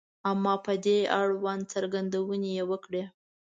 •اما 0.31 0.53
په 0.65 0.73
دې 0.85 0.97
اړوند 1.19 1.61
څرګندونې 1.73 2.49
یې 2.57 2.63
وکړې. 2.71 3.03